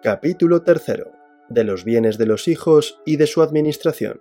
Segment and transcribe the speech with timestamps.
[0.00, 1.06] Capítulo 3.
[1.48, 4.20] De los bienes de los hijos y de su administración.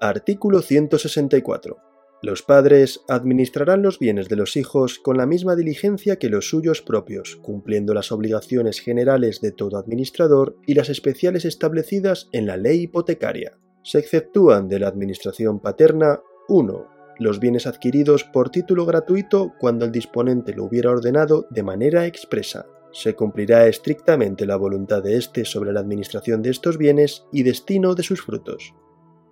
[0.00, 1.78] Artículo 164.
[2.22, 6.82] Los padres administrarán los bienes de los hijos con la misma diligencia que los suyos
[6.82, 12.82] propios, cumpliendo las obligaciones generales de todo administrador y las especiales establecidas en la ley
[12.82, 13.58] hipotecaria.
[13.82, 16.86] Se exceptúan de la administración paterna 1.
[17.18, 22.66] Los bienes adquiridos por título gratuito cuando el disponente lo hubiera ordenado de manera expresa
[22.96, 27.94] se cumplirá estrictamente la voluntad de éste sobre la administración de estos bienes y destino
[27.94, 28.74] de sus frutos.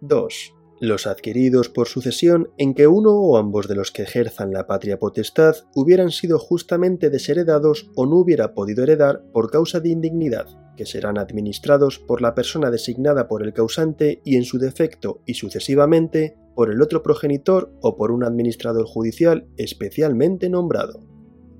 [0.03, 0.55] 2.
[0.81, 4.99] Los adquiridos por sucesión en que uno o ambos de los que ejerzan la patria
[4.99, 10.85] potestad hubieran sido justamente desheredados o no hubiera podido heredar por causa de indignidad, que
[10.85, 16.37] serán administrados por la persona designada por el causante y en su defecto y sucesivamente
[16.55, 21.14] por el otro progenitor o por un administrador judicial especialmente nombrado.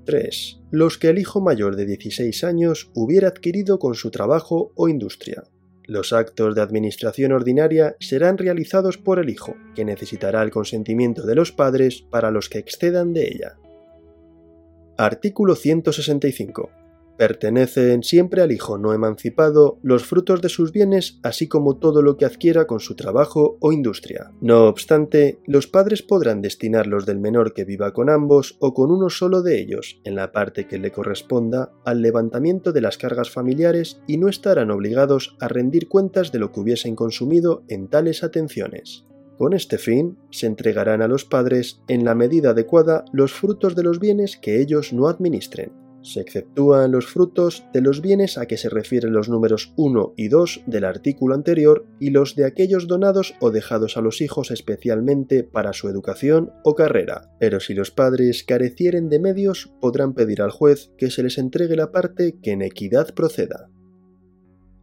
[0.05, 0.61] 3.
[0.71, 5.43] Los que el hijo mayor de 16 años hubiera adquirido con su trabajo o industria.
[5.83, 11.35] Los actos de administración ordinaria serán realizados por el hijo, que necesitará el consentimiento de
[11.35, 13.57] los padres para los que excedan de ella.
[14.97, 16.84] Artículo 165.
[17.17, 22.17] Pertenecen siempre al hijo no emancipado los frutos de sus bienes, así como todo lo
[22.17, 24.31] que adquiera con su trabajo o industria.
[24.41, 29.09] No obstante, los padres podrán destinarlos del menor que viva con ambos o con uno
[29.09, 34.01] solo de ellos, en la parte que le corresponda, al levantamiento de las cargas familiares
[34.07, 39.05] y no estarán obligados a rendir cuentas de lo que hubiesen consumido en tales atenciones.
[39.37, 43.83] Con este fin, se entregarán a los padres en la medida adecuada los frutos de
[43.83, 48.57] los bienes que ellos no administren se exceptúan los frutos de los bienes a que
[48.57, 53.33] se refieren los números 1 y 2 del artículo anterior y los de aquellos donados
[53.39, 57.31] o dejados a los hijos especialmente para su educación o carrera.
[57.39, 61.75] Pero si los padres carecieren de medios, podrán pedir al juez que se les entregue
[61.75, 63.69] la parte que en equidad proceda.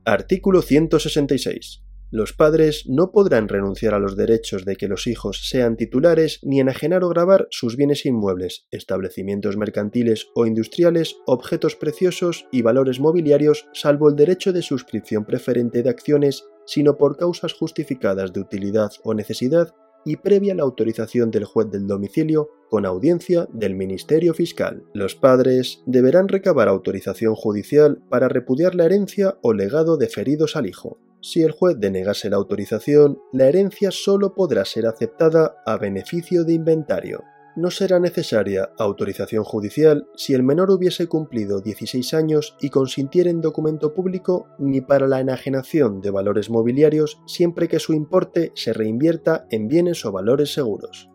[0.04, 1.84] Artículo 166.
[2.14, 6.60] Los padres no podrán renunciar a los derechos de que los hijos sean titulares ni
[6.60, 13.66] enajenar o grabar sus bienes inmuebles, establecimientos mercantiles o industriales, objetos preciosos y valores mobiliarios,
[13.72, 19.14] salvo el derecho de suscripción preferente de acciones, sino por causas justificadas de utilidad o
[19.14, 19.74] necesidad
[20.04, 24.84] y previa la autorización del juez del domicilio con audiencia del Ministerio Fiscal.
[24.92, 30.98] Los padres deberán recabar autorización judicial para repudiar la herencia o legado deferidos al hijo.
[31.22, 36.54] Si el juez denegase la autorización, la herencia solo podrá ser aceptada a beneficio de
[36.54, 37.22] inventario.
[37.54, 43.40] No será necesaria autorización judicial si el menor hubiese cumplido 16 años y consintiera en
[43.40, 49.46] documento público ni para la enajenación de valores mobiliarios siempre que su importe se reinvierta
[49.50, 51.08] en bienes o valores seguros.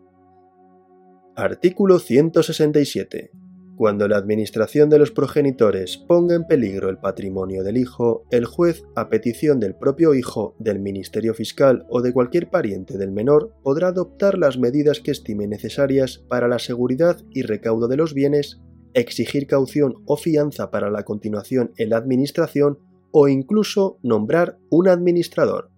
[1.34, 3.30] Artículo 167.
[3.78, 8.82] Cuando la administración de los progenitores ponga en peligro el patrimonio del hijo, el juez,
[8.96, 13.88] a petición del propio hijo, del Ministerio Fiscal o de cualquier pariente del menor, podrá
[13.88, 18.60] adoptar las medidas que estime necesarias para la seguridad y recaudo de los bienes,
[18.94, 22.80] exigir caución o fianza para la continuación en la administración
[23.12, 25.70] o incluso nombrar un administrador.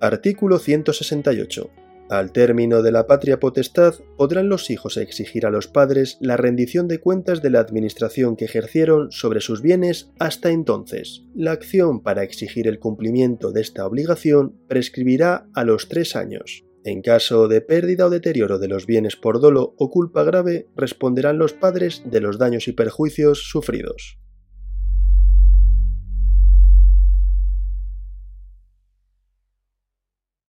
[0.00, 1.83] Artículo 168.
[2.14, 6.86] Al término de la patria potestad, podrán los hijos exigir a los padres la rendición
[6.86, 11.24] de cuentas de la administración que ejercieron sobre sus bienes hasta entonces.
[11.34, 16.64] La acción para exigir el cumplimiento de esta obligación prescribirá a los tres años.
[16.84, 21.36] En caso de pérdida o deterioro de los bienes por dolo o culpa grave, responderán
[21.36, 24.20] los padres de los daños y perjuicios sufridos.